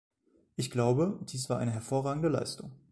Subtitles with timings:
[0.55, 2.71] Ich glaube, dies war eine hervorragende Leistung.